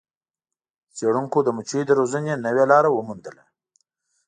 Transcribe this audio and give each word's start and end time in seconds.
څیړونکو 0.95 1.37
د 1.43 1.47
مچیو 1.57 1.83
د 1.87 1.91
روزنې 1.99 2.33
نوې 2.45 2.63
لاره 2.71 2.89
وموندله. 2.91 3.43